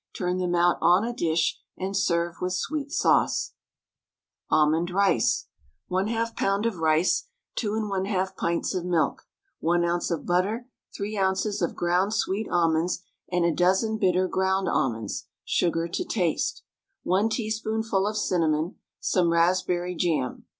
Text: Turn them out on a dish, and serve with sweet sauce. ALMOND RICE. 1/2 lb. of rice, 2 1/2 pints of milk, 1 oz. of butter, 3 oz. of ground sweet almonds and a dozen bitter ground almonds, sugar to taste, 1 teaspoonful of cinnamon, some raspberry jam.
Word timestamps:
Turn 0.15 0.39
them 0.39 0.55
out 0.55 0.79
on 0.81 1.03
a 1.05 1.13
dish, 1.13 1.61
and 1.77 1.95
serve 1.95 2.37
with 2.41 2.53
sweet 2.53 2.91
sauce. 2.91 3.53
ALMOND 4.49 4.89
RICE. 4.89 5.45
1/2 5.91 6.33
lb. 6.33 6.65
of 6.65 6.77
rice, 6.77 7.27
2 7.57 7.69
1/2 7.73 8.35
pints 8.35 8.73
of 8.73 8.83
milk, 8.83 9.27
1 9.59 9.85
oz. 9.85 10.09
of 10.09 10.25
butter, 10.25 10.67
3 10.95 11.19
oz. 11.19 11.61
of 11.61 11.75
ground 11.75 12.15
sweet 12.15 12.47
almonds 12.49 13.03
and 13.31 13.45
a 13.45 13.53
dozen 13.53 13.99
bitter 13.99 14.27
ground 14.27 14.67
almonds, 14.67 15.27
sugar 15.45 15.87
to 15.87 16.03
taste, 16.03 16.63
1 17.03 17.29
teaspoonful 17.29 18.07
of 18.07 18.17
cinnamon, 18.17 18.77
some 18.99 19.31
raspberry 19.31 19.93
jam. 19.93 20.45